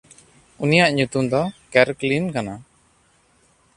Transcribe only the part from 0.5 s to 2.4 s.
ᱩᱱᱤᱭᱟᱜ ᱧᱩᱛᱩᱢ ᱫᱚ ᱠᱮᱨᱠᱞᱤᱱ